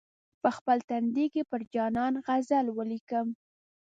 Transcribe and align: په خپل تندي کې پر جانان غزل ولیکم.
په 0.41 0.49
خپل 0.57 0.77
تندي 0.89 1.25
کې 1.33 1.41
پر 1.51 1.61
جانان 1.73 2.13
غزل 2.25 2.65
ولیکم. 2.77 3.27